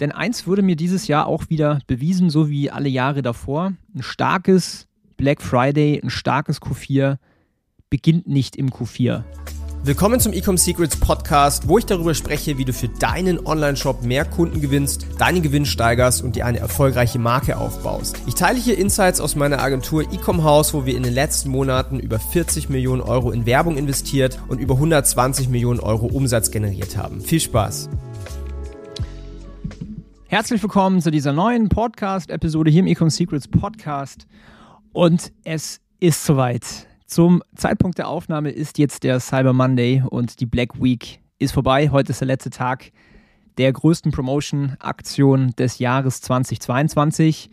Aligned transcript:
Denn 0.00 0.12
eins 0.12 0.46
wurde 0.46 0.62
mir 0.62 0.76
dieses 0.76 1.06
Jahr 1.08 1.26
auch 1.26 1.50
wieder 1.50 1.80
bewiesen, 1.86 2.30
so 2.30 2.48
wie 2.48 2.70
alle 2.70 2.88
Jahre 2.88 3.20
davor. 3.20 3.74
Ein 3.94 4.02
starkes 4.02 4.86
Black 5.18 5.42
Friday, 5.42 6.00
ein 6.02 6.08
starkes 6.08 6.62
Q4 6.62 7.18
beginnt 7.90 8.26
nicht 8.26 8.56
im 8.56 8.70
Q4. 8.70 9.24
Willkommen 9.82 10.20
zum 10.20 10.32
Ecom 10.32 10.56
Secrets 10.56 10.96
Podcast, 10.96 11.68
wo 11.68 11.78
ich 11.78 11.86
darüber 11.86 12.14
spreche, 12.14 12.58
wie 12.58 12.64
du 12.64 12.72
für 12.72 12.88
deinen 12.88 13.44
Online-Shop 13.46 14.02
mehr 14.02 14.24
Kunden 14.24 14.60
gewinnst, 14.60 15.06
deinen 15.18 15.42
Gewinn 15.42 15.64
steigerst 15.64 16.22
und 16.22 16.36
dir 16.36 16.46
eine 16.46 16.58
erfolgreiche 16.58 17.18
Marke 17.18 17.56
aufbaust. 17.56 18.16
Ich 18.26 18.34
teile 18.34 18.58
hier 18.58 18.78
Insights 18.78 19.20
aus 19.20 19.36
meiner 19.36 19.60
Agentur 19.60 20.02
Ecom 20.02 20.44
House, 20.44 20.72
wo 20.74 20.86
wir 20.86 20.96
in 20.96 21.02
den 21.02 21.14
letzten 21.14 21.50
Monaten 21.50 21.98
über 21.98 22.18
40 22.18 22.68
Millionen 22.68 23.00
Euro 23.00 23.30
in 23.32 23.46
Werbung 23.46 23.76
investiert 23.76 24.38
und 24.48 24.60
über 24.60 24.74
120 24.74 25.48
Millionen 25.48 25.80
Euro 25.80 26.06
Umsatz 26.06 26.50
generiert 26.50 26.96
haben. 26.96 27.20
Viel 27.22 27.40
Spaß! 27.40 27.88
Herzlich 30.30 30.62
willkommen 30.62 31.00
zu 31.00 31.10
dieser 31.10 31.32
neuen 31.32 31.68
Podcast-Episode 31.68 32.70
hier 32.70 32.82
im 32.82 32.86
Ecom 32.86 33.10
Secrets 33.10 33.48
Podcast. 33.48 34.28
Und 34.92 35.32
es 35.42 35.80
ist 35.98 36.24
soweit. 36.24 36.86
Zum 37.04 37.42
Zeitpunkt 37.56 37.98
der 37.98 38.06
Aufnahme 38.06 38.50
ist 38.50 38.78
jetzt 38.78 39.02
der 39.02 39.18
Cyber 39.18 39.52
Monday 39.52 40.04
und 40.08 40.38
die 40.38 40.46
Black 40.46 40.80
Week 40.80 41.18
ist 41.40 41.50
vorbei. 41.50 41.90
Heute 41.90 42.12
ist 42.12 42.20
der 42.20 42.28
letzte 42.28 42.50
Tag 42.50 42.92
der 43.58 43.72
größten 43.72 44.12
Promotion-Aktion 44.12 45.50
des 45.58 45.80
Jahres 45.80 46.20
2022. 46.20 47.50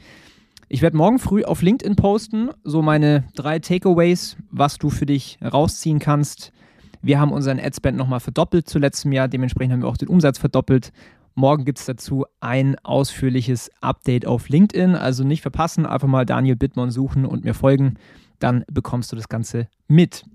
Ich 0.70 0.84
werde 0.84 0.98
morgen 0.98 1.18
früh 1.18 1.44
auf 1.44 1.64
LinkedIn 1.64 1.96
posten, 1.96 2.52
so 2.64 2.84
meine 2.84 3.24
drei 3.34 3.58
Takeaways, 3.58 4.38
was 4.52 4.78
du 4.78 4.92
für 4.92 5.08
dich 5.08 5.40
rausziehen 5.42 5.98
kannst. 5.98 6.54
Wir 7.02 7.20
haben 7.20 7.32
unseren 7.32 7.60
Adspend 7.60 7.98
nochmal 7.98 8.20
verdoppelt 8.20 8.70
zu 8.70 8.78
letztem 8.78 9.12
Jahr, 9.14 9.28
dementsprechend 9.28 9.74
haben 9.74 9.82
wir 9.82 9.90
auch 9.90 9.98
den 9.98 10.10
Umsatz 10.10 10.38
verdoppelt. 10.38 10.92
Morgen 11.40 11.66
gibt 11.66 11.78
es 11.78 11.86
dazu 11.86 12.26
ein 12.40 12.78
ausführliches 12.80 13.70
Update 13.80 14.26
auf 14.26 14.50
LinkedIn, 14.50 14.96
also 14.96 15.24
nicht 15.24 15.44
verpassen, 15.44 15.86
einfach 15.86 16.08
mal 16.08 16.26
Daniel 16.26 16.56
Bittmann 16.56 16.90
suchen 16.90 17.26
und 17.26 17.46
mir 17.46 17.54
folgen 17.54 17.98
dann 18.40 18.66
bekommst 18.72 19.12
du 19.12 19.16
das 19.16 19.30
Ganze 19.30 19.68
mit. 19.88 20.26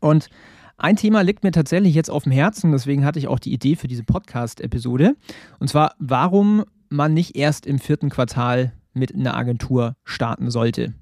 Und 0.00 0.28
ein 0.76 0.96
Thema 0.96 1.22
liegt 1.22 1.44
mir 1.44 1.52
tatsächlich 1.52 1.94
jetzt 1.94 2.10
auf 2.10 2.24
dem 2.24 2.32
Herzen, 2.32 2.72
deswegen 2.72 3.04
hatte 3.04 3.18
ich 3.18 3.28
auch 3.28 3.38
die 3.38 3.52
Idee 3.52 3.76
für 3.76 3.86
diese 3.86 4.02
Podcast-Episode. 4.02 5.14
Und 5.58 5.68
zwar, 5.68 5.94
warum 5.98 6.64
man 6.88 7.14
nicht 7.14 7.36
erst 7.36 7.66
im 7.66 7.78
vierten 7.78 8.10
Quartal 8.10 8.72
mit 8.92 9.14
einer 9.14 9.36
Agentur 9.36 9.96
starten 10.04 10.50
sollte. 10.50 10.94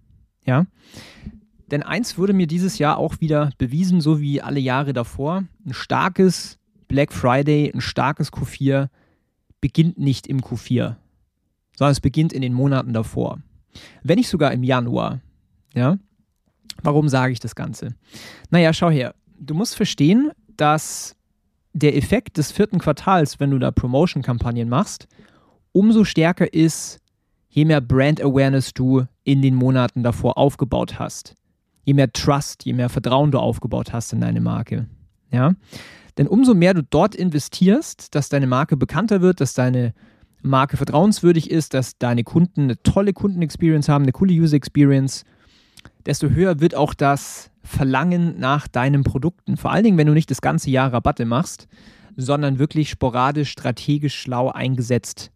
Ja. 0.44 0.66
Denn 1.70 1.82
eins 1.82 2.18
wurde 2.18 2.32
mir 2.32 2.46
dieses 2.46 2.78
Jahr 2.78 2.98
auch 2.98 3.20
wieder 3.20 3.50
bewiesen, 3.56 4.00
so 4.00 4.20
wie 4.20 4.42
alle 4.42 4.60
Jahre 4.60 4.92
davor. 4.92 5.44
Ein 5.64 5.74
starkes 5.74 6.58
Black 6.88 7.12
Friday, 7.12 7.70
ein 7.72 7.80
starkes 7.80 8.32
Q4 8.32 8.88
beginnt 9.62 9.98
nicht 9.98 10.26
im 10.26 10.42
Q4, 10.42 10.96
sondern 11.78 11.92
es 11.92 12.00
beginnt 12.00 12.34
in 12.34 12.42
den 12.42 12.52
Monaten 12.52 12.92
davor. 12.92 13.38
Wenn 14.02 14.18
nicht 14.18 14.28
sogar 14.28 14.52
im 14.52 14.62
Januar. 14.62 15.20
Ja. 15.72 15.96
Warum 16.82 17.08
sage 17.08 17.32
ich 17.32 17.40
das 17.40 17.54
Ganze? 17.54 17.94
Naja, 18.50 18.74
schau 18.74 18.90
her. 18.90 19.14
Du 19.38 19.54
musst 19.54 19.74
verstehen, 19.74 20.30
dass 20.56 21.16
der 21.72 21.96
Effekt 21.96 22.36
des 22.36 22.52
vierten 22.52 22.78
Quartals, 22.78 23.40
wenn 23.40 23.50
du 23.50 23.58
da 23.58 23.70
Promotion-Kampagnen 23.70 24.68
machst, 24.68 25.08
umso 25.72 26.04
stärker 26.04 26.52
ist, 26.52 27.00
je 27.48 27.64
mehr 27.64 27.80
Brand 27.80 28.20
Awareness 28.20 28.74
du 28.74 29.06
in 29.24 29.40
den 29.40 29.54
Monaten 29.54 30.02
davor 30.02 30.36
aufgebaut 30.36 30.98
hast. 30.98 31.34
Je 31.84 31.94
mehr 31.94 32.12
Trust, 32.12 32.64
je 32.64 32.74
mehr 32.74 32.88
Vertrauen 32.88 33.30
du 33.30 33.38
aufgebaut 33.38 33.92
hast 33.92 34.12
in 34.12 34.20
deine 34.20 34.40
Marke. 34.40 34.86
Ja? 35.30 35.54
Denn 36.18 36.26
umso 36.26 36.54
mehr 36.54 36.74
du 36.74 36.82
dort 36.82 37.14
investierst, 37.14 38.14
dass 38.14 38.28
deine 38.28 38.46
Marke 38.46 38.76
bekannter 38.76 39.20
wird, 39.20 39.40
dass 39.40 39.54
deine 39.54 39.94
Marke 40.42 40.76
vertrauenswürdig 40.76 41.50
ist, 41.50 41.74
dass 41.74 41.98
deine 41.98 42.24
Kunden 42.24 42.62
eine 42.62 42.82
tolle 42.82 43.12
Kundenexperience 43.12 43.88
haben, 43.88 44.02
eine 44.02 44.12
coole 44.12 44.34
User 44.34 44.56
Experience, 44.56 45.24
desto 46.04 46.28
höher 46.30 46.60
wird 46.60 46.74
auch 46.74 46.94
das 46.94 47.50
Verlangen 47.62 48.38
nach 48.38 48.66
deinen 48.66 49.04
Produkten. 49.04 49.56
Vor 49.56 49.70
allen 49.70 49.84
Dingen, 49.84 49.98
wenn 49.98 50.08
du 50.08 50.14
nicht 50.14 50.30
das 50.30 50.40
ganze 50.40 50.70
Jahr 50.70 50.92
Rabatte 50.92 51.24
machst, 51.24 51.68
sondern 52.16 52.58
wirklich 52.58 52.90
sporadisch, 52.90 53.50
strategisch 53.50 54.14
schlau 54.14 54.50
eingesetzt. 54.50 55.30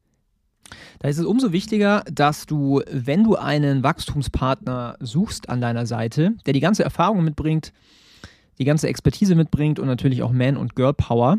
Da 0.98 1.08
ist 1.08 1.18
es 1.18 1.24
umso 1.24 1.52
wichtiger, 1.52 2.02
dass 2.10 2.46
du, 2.46 2.82
wenn 2.90 3.22
du 3.22 3.36
einen 3.36 3.84
Wachstumspartner 3.84 4.96
suchst 5.00 5.48
an 5.48 5.60
deiner 5.60 5.86
Seite, 5.86 6.34
der 6.44 6.52
die 6.52 6.60
ganze 6.60 6.82
Erfahrung 6.82 7.22
mitbringt, 7.22 7.72
die 8.58 8.64
ganze 8.64 8.88
Expertise 8.88 9.34
mitbringt 9.34 9.78
und 9.78 9.86
natürlich 9.86 10.22
auch 10.22 10.32
Man- 10.32 10.56
und 10.56 10.74
Girl-Power, 10.76 11.38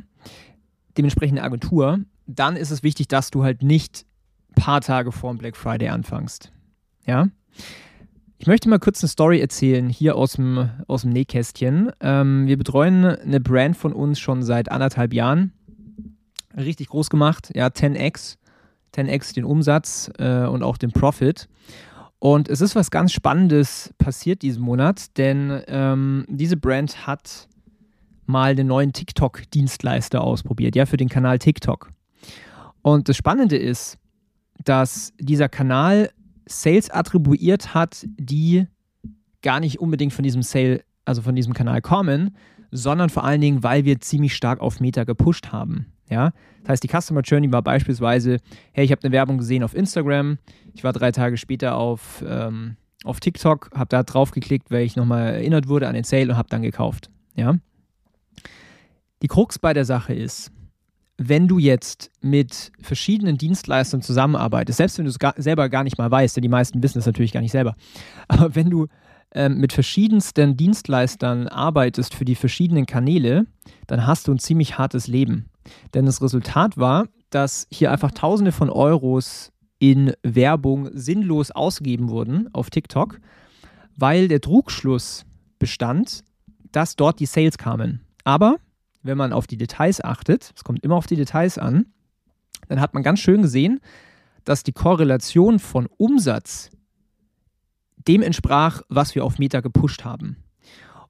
dementsprechend 0.98 1.38
eine 1.38 1.46
Agentur, 1.46 2.00
dann 2.28 2.56
ist 2.56 2.72
es 2.72 2.84
wichtig, 2.84 3.08
dass 3.08 3.32
du 3.32 3.44
halt 3.44 3.64
nicht 3.64 4.06
paar 4.56 4.82
Tage 4.82 5.12
vor 5.12 5.32
dem 5.32 5.38
Black 5.38 5.56
Friday 5.56 5.90
anfängst. 5.90 6.52
Ja? 7.06 7.30
Ich 8.40 8.48
möchte 8.48 8.70
mal 8.70 8.80
kurz 8.80 9.02
eine 9.02 9.10
Story 9.10 9.40
erzählen, 9.40 9.90
hier 9.90 10.16
aus 10.16 10.34
dem, 10.34 10.70
aus 10.88 11.02
dem 11.02 11.12
Nähkästchen. 11.12 11.92
Ähm, 12.02 12.48
wir 12.48 12.58
betreuen 12.58 13.06
eine 13.06 13.40
Brand 13.40 13.78
von 13.78 13.94
uns 13.94 14.20
schon 14.20 14.44
seit 14.44 14.72
anderthalb 14.72 15.14
Jahren. 15.14 15.54
Richtig 16.56 16.90
groß 16.90 17.10
gemacht, 17.10 17.52
ja, 17.56 17.68
10x. 17.68 18.38
10x 18.96 19.34
den 19.36 19.44
Umsatz 19.44 20.12
äh, 20.18 20.46
und 20.46 20.64
auch 20.64 20.78
den 20.78 20.92
Profit. 20.92 21.48
Und 22.20 22.50
es 22.50 22.62
ist 22.62 22.76
was 22.76 22.90
ganz 22.90 23.12
Spannendes 23.12 23.94
passiert 23.98 24.42
diesen 24.42 24.64
Monat, 24.64 25.18
denn 25.18 25.62
ähm, 25.68 26.26
diese 26.28 26.58
Brand 26.58 27.06
hat 27.06 27.48
mal 28.26 28.56
den 28.56 28.68
neuen 28.68 28.92
TikTok-Dienstleister 28.92 30.22
ausprobiert, 30.22 30.76
ja, 30.76 30.86
für 30.86 30.98
den 30.98 31.10
Kanal 31.10 31.40
TikTok. 31.40 31.92
Und 32.82 33.08
das 33.10 33.18
Spannende 33.18 33.58
ist, 33.58 33.98
dass 34.64 35.14
dieser 35.20 35.50
Kanal 35.50 36.10
Sales 36.46 36.90
attribuiert 36.90 37.74
hat, 37.74 38.06
die 38.18 38.68
gar 39.42 39.60
nicht 39.60 39.80
unbedingt 39.80 40.14
von 40.14 40.24
diesem 40.24 40.42
Sale, 40.42 40.84
also 41.06 41.22
von 41.22 41.36
diesem 41.36 41.54
Kanal 41.54 41.82
kommen, 41.82 42.36
sondern 42.72 43.10
vor 43.10 43.24
allen 43.24 43.42
Dingen, 43.42 43.64
weil 43.64 43.86
wir 43.86 44.00
ziemlich 44.00 44.36
stark 44.36 44.60
auf 44.60 44.80
Meta 44.80 45.04
gepusht 45.04 45.52
haben. 45.52 45.94
Ja? 46.10 46.32
Das 46.62 46.70
heißt, 46.70 46.84
die 46.84 46.88
Customer 46.88 47.22
Journey 47.22 47.52
war 47.52 47.62
beispielsweise, 47.62 48.38
hey, 48.74 48.86
ich 48.86 48.92
habe 48.92 49.04
eine 49.04 49.12
Werbung 49.12 49.38
gesehen 49.38 49.64
auf 49.64 49.76
Instagram, 49.76 50.38
ich 50.74 50.84
war 50.84 50.94
drei 50.94 51.12
Tage 51.12 51.38
später 51.38 51.76
auf, 51.76 52.24
ähm, 52.28 52.76
auf 53.04 53.20
TikTok, 53.20 53.72
habe 53.74 53.90
da 53.90 54.04
drauf 54.04 54.32
geklickt, 54.32 54.72
weil 54.72 54.86
ich 54.86 54.96
nochmal 54.96 55.36
erinnert 55.36 55.68
wurde 55.68 55.88
an 55.88 55.94
den 55.94 56.04
Sale 56.04 56.30
und 56.30 56.38
habe 56.38 56.50
dann 56.50 56.62
gekauft. 56.62 57.10
Ja? 57.36 57.56
Die 59.22 59.28
Krux 59.28 59.60
bei 59.60 59.74
der 59.74 59.86
Sache 59.86 60.14
ist, 60.14 60.52
wenn 61.18 61.48
du 61.48 61.58
jetzt 61.58 62.12
mit 62.22 62.72
verschiedenen 62.80 63.38
Dienstleistern 63.38 64.02
zusammenarbeitest, 64.02 64.78
selbst 64.78 64.98
wenn 64.98 65.06
du 65.06 65.10
es 65.10 65.20
gar, 65.20 65.34
selber 65.38 65.68
gar 65.70 65.84
nicht 65.84 65.98
mal 65.98 66.12
weißt, 66.12 66.36
denn 66.36 66.44
die 66.44 66.50
meisten 66.50 66.84
wissen 66.84 67.00
es 67.00 67.06
natürlich 67.06 67.32
gar 67.32 67.42
nicht 67.42 67.52
selber, 67.52 67.76
aber 68.28 68.56
wenn 68.56 68.70
du 68.70 68.88
ähm, 69.34 69.58
mit 69.58 69.74
verschiedensten 69.74 70.56
Dienstleistern 70.56 71.48
arbeitest 71.48 72.14
für 72.14 72.26
die 72.26 72.36
verschiedenen 72.36 72.86
Kanäle, 72.86 73.46
dann 73.88 74.08
hast 74.08 74.28
du 74.28 74.32
ein 74.32 74.40
ziemlich 74.40 74.78
hartes 74.78 75.08
Leben. 75.08 75.50
Denn 75.94 76.06
das 76.06 76.22
Resultat 76.22 76.78
war, 76.78 77.08
dass 77.30 77.68
hier 77.72 77.92
einfach 77.92 78.12
Tausende 78.12 78.52
von 78.52 78.70
Euros 78.70 79.52
in 79.80 80.14
Werbung 80.24 80.90
sinnlos 80.94 81.52
ausgegeben 81.52 82.10
wurden 82.10 82.50
auf 82.54 82.70
TikTok, 82.70 83.20
weil 83.96 84.28
der 84.28 84.42
Trugschluss 84.42 85.26
bestand, 85.60 86.24
dass 86.72 86.96
dort 86.96 87.20
die 87.20 87.26
Sales 87.26 87.58
kamen. 87.58 88.02
Aber 88.24 88.58
wenn 89.04 89.18
man 89.18 89.34
auf 89.34 89.48
die 89.48 89.58
Details 89.58 90.04
achtet, 90.04 90.52
es 90.56 90.64
kommt 90.64 90.84
immer 90.84 90.96
auf 90.96 91.08
die 91.08 91.16
Details 91.16 91.58
an, 91.58 91.86
dann 92.68 92.82
hat 92.82 92.94
man 92.94 93.04
ganz 93.04 93.20
schön 93.20 93.42
gesehen, 93.42 93.80
dass 94.44 94.64
die 94.64 94.74
Korrelation 94.74 95.60
von 95.60 95.88
Umsatz 95.98 96.70
dem 98.08 98.22
entsprach, 98.22 98.82
was 98.90 99.16
wir 99.16 99.26
auf 99.26 99.38
Meta 99.40 99.60
gepusht 99.60 100.06
haben. 100.06 100.38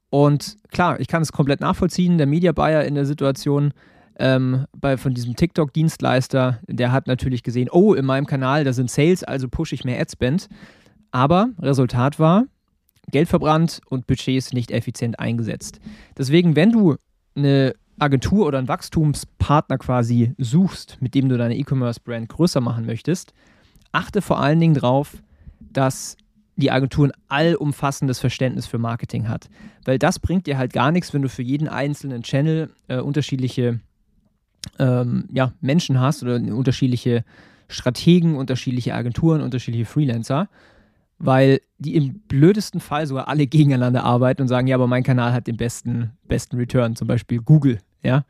Und 0.09 0.57
klar, 0.71 0.99
ich 0.99 1.07
kann 1.07 1.21
es 1.21 1.31
komplett 1.31 1.61
nachvollziehen. 1.61 2.17
Der 2.17 2.27
Media 2.27 2.51
Buyer 2.51 2.83
in 2.85 2.95
der 2.95 3.05
Situation 3.05 3.73
ähm, 4.19 4.65
bei, 4.75 4.97
von 4.97 5.13
diesem 5.13 5.35
TikTok-Dienstleister, 5.35 6.59
der 6.67 6.91
hat 6.91 7.07
natürlich 7.07 7.43
gesehen, 7.43 7.69
oh, 7.71 7.93
in 7.93 8.05
meinem 8.05 8.25
Kanal, 8.25 8.63
da 8.63 8.73
sind 8.73 8.89
Sales, 8.89 9.23
also 9.23 9.47
pushe 9.47 9.75
ich 9.75 9.83
mehr 9.83 9.99
Adspend. 9.99 10.47
Aber 11.11 11.49
Resultat 11.59 12.19
war, 12.19 12.45
Geld 13.11 13.29
verbrannt 13.29 13.79
und 13.89 14.07
Budgets 14.07 14.53
nicht 14.53 14.71
effizient 14.71 15.19
eingesetzt. 15.19 15.79
Deswegen, 16.17 16.55
wenn 16.55 16.71
du 16.71 16.95
eine 17.35 17.73
Agentur 17.99 18.45
oder 18.45 18.57
einen 18.57 18.67
Wachstumspartner 18.67 19.77
quasi 19.77 20.33
suchst, 20.37 20.97
mit 20.99 21.15
dem 21.15 21.29
du 21.29 21.37
deine 21.37 21.55
E-Commerce-Brand 21.55 22.29
größer 22.29 22.61
machen 22.61 22.85
möchtest, 22.85 23.33
achte 23.91 24.21
vor 24.21 24.39
allen 24.39 24.59
Dingen 24.59 24.73
darauf, 24.73 25.17
dass 25.59 26.17
die 26.57 26.71
Agentur 26.71 27.07
ein 27.07 27.11
allumfassendes 27.27 28.19
Verständnis 28.19 28.65
für 28.65 28.79
Marketing 28.79 29.29
hat. 29.29 29.47
Weil 29.85 29.99
das 29.99 30.19
bringt 30.19 30.47
dir 30.47 30.57
halt 30.57 30.73
gar 30.73 30.91
nichts, 30.91 31.13
wenn 31.13 31.21
du 31.21 31.29
für 31.29 31.43
jeden 31.43 31.67
einzelnen 31.67 32.23
Channel 32.23 32.71
äh, 32.87 32.97
unterschiedliche 32.97 33.79
ähm, 34.79 35.25
ja, 35.31 35.53
Menschen 35.61 35.99
hast 35.99 36.23
oder 36.23 36.35
unterschiedliche 36.35 37.23
Strategen, 37.67 38.35
unterschiedliche 38.35 38.93
Agenturen, 38.93 39.41
unterschiedliche 39.41 39.85
Freelancer, 39.85 40.49
weil 41.19 41.59
die 41.77 41.95
im 41.95 42.19
blödesten 42.27 42.79
Fall 42.79 43.07
sogar 43.07 43.27
alle 43.27 43.47
gegeneinander 43.47 44.03
arbeiten 44.03 44.41
und 44.41 44.47
sagen, 44.47 44.67
ja, 44.67 44.75
aber 44.75 44.87
mein 44.87 45.03
Kanal 45.03 45.33
hat 45.33 45.47
den 45.47 45.57
besten, 45.57 46.11
besten 46.27 46.57
Return, 46.57 46.95
zum 46.95 47.07
Beispiel 47.07 47.39
Google. 47.41 47.79
Ja? 48.03 48.25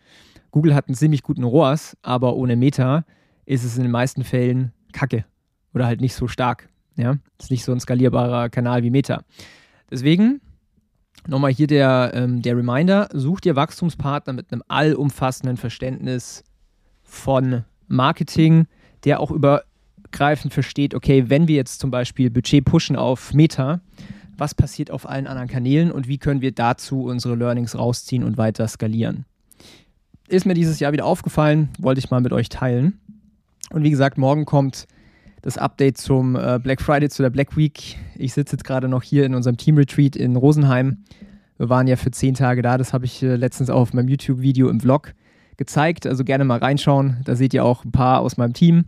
Google 0.51 0.73
hat 0.73 0.87
einen 0.87 0.95
ziemlich 0.95 1.23
guten 1.23 1.43
ROAS, 1.43 1.97
aber 2.01 2.35
ohne 2.35 2.55
Meta 2.55 3.05
ist 3.45 3.63
es 3.63 3.77
in 3.77 3.83
den 3.83 3.91
meisten 3.91 4.23
Fällen 4.23 4.71
kacke 4.91 5.25
oder 5.73 5.85
halt 5.85 6.01
nicht 6.01 6.15
so 6.15 6.27
stark. 6.27 6.69
Ja, 6.95 7.17
ist 7.39 7.51
nicht 7.51 7.63
so 7.63 7.71
ein 7.71 7.79
skalierbarer 7.79 8.49
Kanal 8.49 8.81
wie 8.81 8.89
Meta. 8.89 9.21
Deswegen 9.91 10.41
nochmal 11.27 11.51
hier 11.51 11.67
der, 11.67 12.11
ähm, 12.13 12.41
der 12.41 12.57
Reminder: 12.57 13.09
Such 13.13 13.41
dir 13.41 13.55
Wachstumspartner 13.55 14.33
mit 14.33 14.51
einem 14.51 14.63
allumfassenden 14.67 15.57
Verständnis 15.57 16.43
von 17.03 17.63
Marketing, 17.87 18.67
der 19.03 19.19
auch 19.19 19.31
übergreifend 19.31 20.53
versteht, 20.53 20.93
okay, 20.93 21.25
wenn 21.27 21.47
wir 21.47 21.55
jetzt 21.55 21.79
zum 21.79 21.91
Beispiel 21.91 22.29
Budget 22.29 22.65
pushen 22.65 22.95
auf 22.95 23.33
Meta, 23.33 23.81
was 24.37 24.53
passiert 24.53 24.91
auf 24.91 25.07
allen 25.07 25.27
anderen 25.27 25.47
Kanälen 25.47 25.91
und 25.91 26.07
wie 26.07 26.17
können 26.17 26.41
wir 26.41 26.51
dazu 26.51 27.05
unsere 27.05 27.35
Learnings 27.35 27.77
rausziehen 27.77 28.23
und 28.23 28.37
weiter 28.37 28.67
skalieren. 28.67 29.25
Ist 30.27 30.45
mir 30.45 30.53
dieses 30.53 30.79
Jahr 30.79 30.91
wieder 30.91 31.05
aufgefallen, 31.05 31.69
wollte 31.79 31.99
ich 31.99 32.11
mal 32.11 32.21
mit 32.21 32.33
euch 32.33 32.49
teilen. 32.49 32.99
Und 33.69 33.83
wie 33.83 33.89
gesagt, 33.89 34.17
morgen 34.17 34.45
kommt 34.45 34.85
das 35.41 35.57
Update 35.57 35.97
zum 35.97 36.35
äh, 36.35 36.59
Black 36.61 36.81
Friday, 36.81 37.09
zu 37.09 37.23
der 37.23 37.29
Black 37.29 37.55
Week. 37.55 37.97
Ich 38.19 38.33
sitze 38.33 38.55
jetzt 38.55 38.63
gerade 38.63 38.87
noch 38.87 39.03
hier 39.03 39.25
in 39.25 39.35
unserem 39.35 39.57
Team 39.57 39.77
Retreat 39.77 40.15
in 40.15 40.35
Rosenheim. 40.35 41.03
Wir 41.57 41.69
waren 41.69 41.87
ja 41.87 41.95
für 41.95 42.11
zehn 42.11 42.33
Tage 42.33 42.61
da, 42.61 42.77
das 42.77 42.93
habe 42.93 43.05
ich 43.05 43.23
äh, 43.23 43.35
letztens 43.35 43.69
auf 43.69 43.93
meinem 43.93 44.07
YouTube-Video 44.07 44.69
im 44.69 44.79
Vlog 44.79 45.13
gezeigt. 45.57 46.05
Also 46.05 46.23
gerne 46.23 46.45
mal 46.45 46.59
reinschauen. 46.59 47.17
Da 47.25 47.35
seht 47.35 47.53
ihr 47.53 47.65
auch 47.65 47.83
ein 47.83 47.91
paar 47.91 48.21
aus 48.21 48.37
meinem 48.37 48.53
Team. 48.53 48.85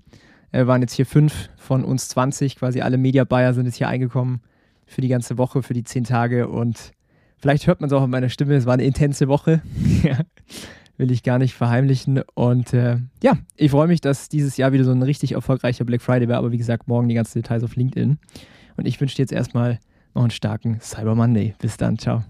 Wir 0.51 0.67
waren 0.67 0.81
jetzt 0.81 0.93
hier 0.93 1.05
fünf 1.05 1.49
von 1.57 1.83
uns 1.83 2.09
20, 2.09 2.55
quasi 2.55 2.81
alle 2.81 2.97
Media 2.97 3.23
Buyer 3.23 3.53
sind 3.53 3.65
jetzt 3.65 3.75
hier 3.75 3.87
eingekommen 3.87 4.41
für 4.85 5.01
die 5.01 5.07
ganze 5.07 5.37
Woche, 5.37 5.61
für 5.61 5.73
die 5.73 5.83
zehn 5.83 6.03
Tage. 6.03 6.47
Und 6.47 6.91
vielleicht 7.37 7.67
hört 7.67 7.81
man 7.81 7.89
es 7.89 7.93
auch 7.93 8.03
in 8.03 8.09
meiner 8.09 8.29
Stimme, 8.29 8.55
es 8.55 8.65
war 8.65 8.73
eine 8.73 8.83
intense 8.83 9.27
Woche. 9.27 9.61
Will 10.97 11.11
ich 11.11 11.23
gar 11.23 11.37
nicht 11.37 11.53
verheimlichen. 11.53 12.21
Und 12.33 12.73
äh, 12.73 12.97
ja, 13.23 13.37
ich 13.55 13.71
freue 13.71 13.87
mich, 13.87 14.01
dass 14.01 14.27
dieses 14.27 14.57
Jahr 14.57 14.73
wieder 14.73 14.83
so 14.83 14.91
ein 14.91 15.03
richtig 15.03 15.33
erfolgreicher 15.33 15.85
Black 15.85 16.01
Friday 16.01 16.27
war. 16.27 16.37
Aber 16.37 16.51
wie 16.51 16.57
gesagt, 16.57 16.87
morgen 16.87 17.07
die 17.07 17.15
ganzen 17.15 17.41
Details 17.41 17.63
auf 17.63 17.75
LinkedIn. 17.75 18.17
Und 18.77 18.87
ich 18.87 18.99
wünsche 18.99 19.15
dir 19.15 19.23
jetzt 19.23 19.31
erstmal 19.31 19.79
noch 20.13 20.23
einen 20.23 20.31
starken 20.31 20.79
Cyber 20.81 21.15
Monday. 21.15 21.55
Bis 21.59 21.77
dann, 21.77 21.97
ciao. 21.97 22.23